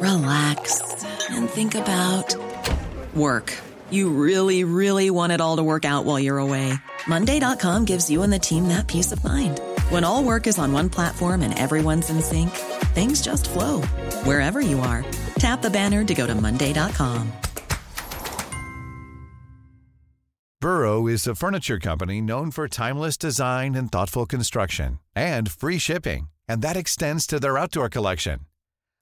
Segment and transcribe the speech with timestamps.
[0.00, 2.34] relax, and think about
[3.14, 3.56] work.
[3.90, 6.72] You really, really want it all to work out while you're away.
[7.06, 9.60] Monday.com gives you and the team that peace of mind.
[9.88, 12.50] When all work is on one platform and everyone's in sync,
[12.94, 13.80] things just flow
[14.24, 15.04] wherever you are.
[15.38, 17.32] Tap the banner to go to Monday.com.
[20.60, 26.28] Burrow is a furniture company known for timeless design and thoughtful construction and free shipping,
[26.46, 28.40] and that extends to their outdoor collection.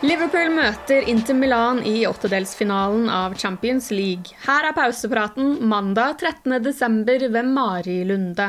[0.00, 4.32] Liverpool møter Inter Milan i åttedelsfinalen av Champions League.
[4.46, 7.26] Her er pausepraten mandag 13.12.
[7.34, 8.46] ved Mari Lunde.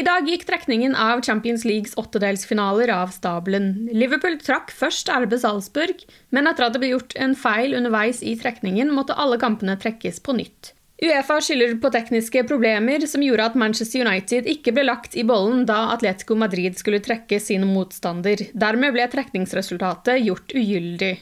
[0.00, 3.90] I dag gikk trekningen av Champions Leagues åttedelsfinaler av stabelen.
[3.92, 6.00] Liverpool trakk først RB Salzburg,
[6.32, 10.24] men etter at det ble gjort en feil underveis i trekningen, måtte alle kampene trekkes
[10.24, 10.72] på nytt.
[10.96, 15.66] Uefa skylder på tekniske problemer som gjorde at Manchester United ikke ble lagt i bollen
[15.68, 18.46] da Atletico Madrid skulle trekke sin motstander.
[18.56, 21.18] Dermed ble trekningsresultatet gjort ugyldig.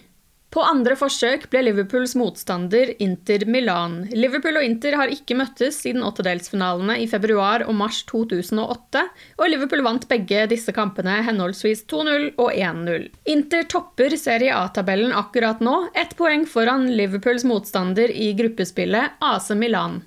[0.55, 4.05] På andre forsøk ble Liverpools motstander Inter Milan.
[4.15, 9.03] Liverpool og Inter har ikke møttes siden åttedelsfinalene i februar og mars 2008,
[9.41, 13.11] og Liverpool vant begge disse kampene henholdsvis 2-0 og 1-0.
[13.35, 20.05] Inter topper Serie A-tabellen akkurat nå, ett poeng foran Liverpools motstander i gruppespillet AC Milan.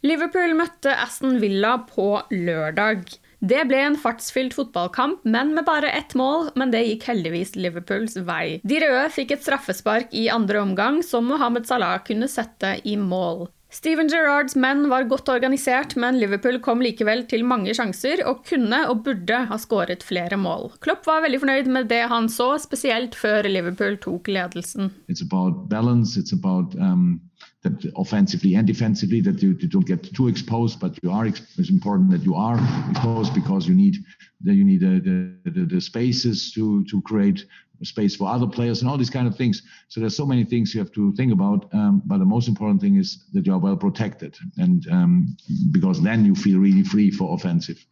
[0.00, 3.02] Liverpool møtte Aston Villa på lørdag.
[3.40, 8.16] Det ble en fartsfylt fotballkamp, men med bare ett mål, men det gikk heldigvis Liverpools
[8.24, 8.60] vei.
[8.64, 13.48] De røde fikk et straffespark i andre omgang, som Mohammed Salah kunne sette i mål.
[13.70, 18.80] Steven Gerrards menn var godt organisert, men Liverpool kom likevel til mange sjanser og kunne
[18.90, 20.72] og burde ha skåret flere mål.
[20.82, 24.90] Klopp var veldig fornøyd med det han så, spesielt før Liverpool tok ledelsen.
[25.12, 27.20] It's about balance, it's about, um
[27.62, 31.26] that offensively and defensively that you, you, don't get too exposed, but you are.
[31.26, 32.58] It's important that you are
[32.90, 33.96] exposed because you need
[34.40, 37.44] the, you need the, the, the, spaces to to create
[37.82, 39.62] space for other players and all these kind of things.
[39.88, 41.72] So there's so many things you have to think about.
[41.74, 45.36] Um, but the most important thing is that you are well protected, and um,
[45.70, 47.84] because then you feel really free for offensive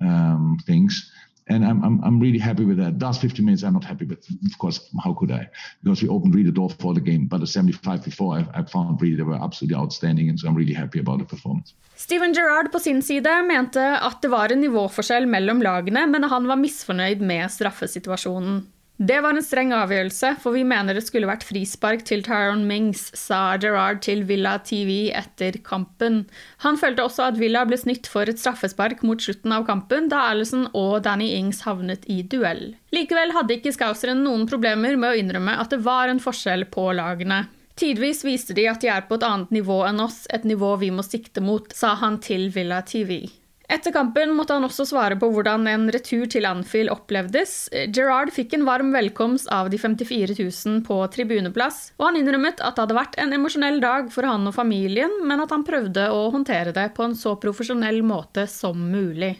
[0.00, 1.12] um, things
[1.48, 3.00] and I'm, I'm, I'm really happy with that.
[3.00, 5.48] Last 15 minutes, I'm not happy, but of course, how could I?
[5.82, 7.26] Because we opened really the door for the game.
[7.26, 10.54] But the 75 before, I, I found really they were absolutely outstanding, and so I'm
[10.54, 11.74] really happy about the performance.
[11.96, 16.46] Steven Gerrard på sin side mente at det var en nivåforskjell mellom lagene, men han
[16.46, 18.62] var misfornøyd med straffesituasjonen.
[19.02, 23.08] Det var en streng avgjørelse, for vi mener det skulle vært frispark til Tyrone Mings,
[23.18, 26.20] sa Gerard til Villa TV etter kampen.
[26.62, 30.28] Han følte også at Villa ble snytt for et straffespark mot slutten av kampen, da
[30.28, 32.76] Alison og Danny Ings havnet i duell.
[32.94, 36.92] Likevel hadde ikke Scouseren noen problemer med å innrømme at det var en forskjell på
[36.94, 37.48] lagene.
[37.74, 40.94] Tidvis viste de at de er på et annet nivå enn oss, et nivå vi
[40.94, 43.24] må sikte mot, sa han til Villa TV.
[43.72, 47.70] Etter kampen måtte han også svare på hvordan en retur til Anfield opplevdes.
[47.88, 52.76] Gerrard fikk en varm velkomst av de 54 000 på tribuneplass, og han innrømmet at
[52.76, 56.26] det hadde vært en emosjonell dag for han og familien, men at han prøvde å
[56.34, 59.38] håndtere det på en så profesjonell måte som mulig.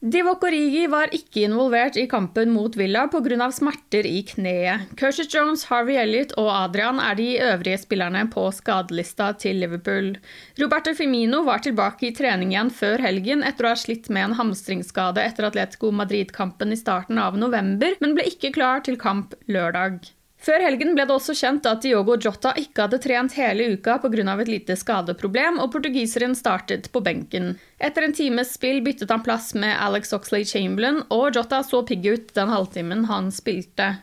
[0.00, 3.50] Divock Origi var ikke involvert i kampen mot Villa pga.
[3.52, 4.94] smerter i kneet.
[4.96, 10.14] Curtis Jones, Harvey Elliot og Adrian er de øvrige spillerne på skadelista til Liverpool.
[10.56, 14.38] Roberto Firmino var tilbake i trening igjen før helgen etter å ha slitt med en
[14.38, 20.00] hamstringsskade etter Atletico Madrid-kampen i starten av november, men ble ikke klar til kamp lørdag.
[20.40, 24.36] Før helgen ble det også kjent at Diogo Jota ikke hadde trent hele uka pga.
[24.40, 27.58] et lite skadeproblem, og portugiseren startet på benken.
[27.78, 32.06] Etter en times spill byttet han plass med Alex Oxley Chamberlain, og Jota så pigg
[32.06, 33.98] ut den halvtimen han spilte.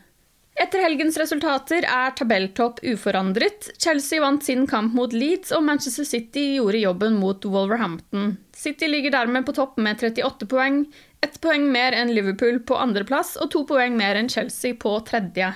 [0.57, 3.69] Etter helgens resultater er tabelltopp uforandret.
[3.77, 8.37] Chelsea vant sin kamp mot Leeds, og Manchester City gjorde jobben mot Wolverhampton.
[8.53, 10.83] City ligger dermed på topp med 38 poeng,
[11.21, 15.53] ett poeng mer enn Liverpool på andreplass og to poeng mer enn Chelsea på tredje.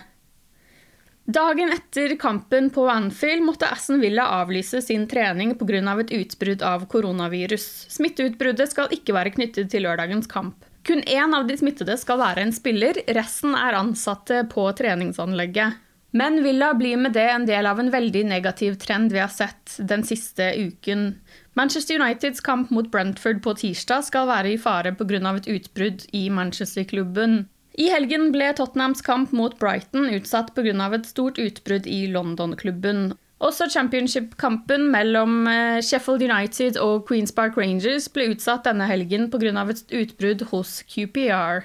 [1.25, 5.99] Dagen etter kampen på Anfield måtte Aston Villa avlyse sin trening pga.
[6.01, 7.85] et utbrudd av koronavirus.
[7.89, 10.65] Smitteutbruddet skal ikke være knyttet til lørdagens kamp.
[10.83, 15.77] Kun én av de smittede skal være en spiller, resten er ansatte på treningsanlegget.
[16.11, 19.77] Men Villa blir med det en del av en veldig negativ trend vi har sett
[19.77, 21.13] den siste uken.
[21.53, 25.35] Manchester Uniteds kamp mot Brentford på tirsdag skal være i fare pga.
[25.37, 27.45] et utbrudd i Manchester-klubben.
[27.79, 30.93] I helgen ble Tottenhams kamp mot Brighton utsatt pga.
[30.93, 33.13] et stort utbrudd i London-klubben.
[33.41, 39.69] Også championship-kampen mellom eh, Sheffield United og Queens Park Rangers ble utsatt denne helgen pga.
[39.69, 41.63] et utbrudd hos QPR.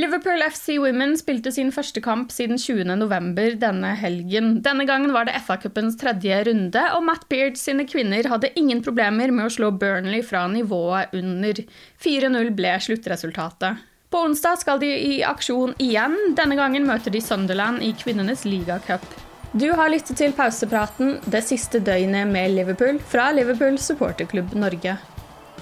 [0.00, 3.58] Liverpool FC Women spilte sin første kamp siden 20.11.
[3.60, 4.62] denne helgen.
[4.64, 9.32] Denne gangen var det FA-cupens tredje runde, og Matt Beard sine kvinner hadde ingen problemer
[9.34, 11.64] med å slå Burnley fra nivået under.
[12.00, 13.89] 4-0 ble sluttresultatet.
[14.10, 16.16] På onsdag skal de i aksjon igjen.
[16.34, 19.04] Denne gangen møter de Sunderland i kvinnenes ligacup.
[19.52, 24.96] Du har lyttet til pausepraten det siste døgnet med Liverpool fra Liverpool supporterklubb Norge.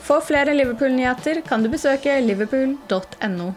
[0.01, 3.53] For flere Liverpool-nyheter kan du besøke liverpool.no.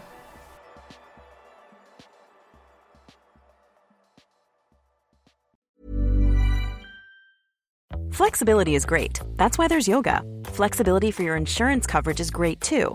[8.12, 9.20] Flexibility is great.
[9.36, 10.20] That's why there's yoga.
[10.52, 12.94] Flexibility for your insurance coverage is great too.